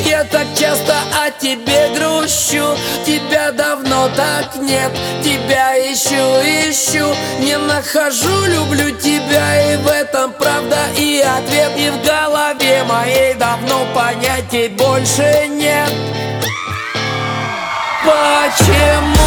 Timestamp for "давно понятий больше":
13.34-15.46